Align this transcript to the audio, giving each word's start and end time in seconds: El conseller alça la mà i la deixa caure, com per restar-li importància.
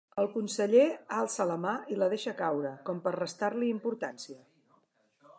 El 0.21 0.27
conseller 0.35 0.85
alça 1.17 1.45
la 1.49 1.57
mà 1.65 1.73
i 1.95 1.97
la 2.03 2.07
deixa 2.13 2.33
caure, 2.39 2.71
com 2.87 3.01
per 3.03 3.13
restar-li 3.17 3.69
importància. 3.75 4.41